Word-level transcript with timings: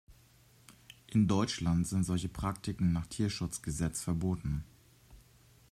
In 1.11 1.27
Deutschland 1.27 1.87
sind 1.87 2.05
solche 2.05 2.27
Praktiken 2.27 2.91
nach 2.91 3.05
Tierschutzgesetz 3.05 4.01
verboten. 4.01 4.63